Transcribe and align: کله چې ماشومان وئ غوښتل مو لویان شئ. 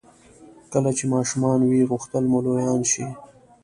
کله 0.71 0.89
چې 0.97 1.03
ماشومان 1.13 1.59
وئ 1.63 1.81
غوښتل 1.91 2.23
مو 2.31 2.39
لویان 2.45 2.81
شئ. 2.91 3.07